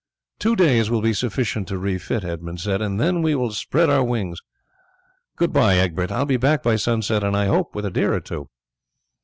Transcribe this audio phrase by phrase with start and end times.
[0.39, 4.03] "Two days will be sufficient to refit," Edmund said, "and then we will spread our
[4.03, 4.39] wings.
[5.35, 8.15] Good bye, Egbert, I will be back by sunset, and I hope with a deer
[8.15, 8.49] or two."